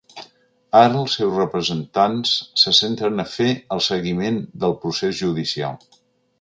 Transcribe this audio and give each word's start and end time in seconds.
Ara 0.77 0.95
els 1.01 1.17
seus 1.19 1.35
representants 1.39 2.33
se 2.63 2.75
centren 2.79 3.25
a 3.27 3.27
fer 3.35 3.51
el 3.77 3.85
seguiment 3.91 4.43
del 4.65 4.77
procés 4.83 5.19
judicial. 5.25 5.81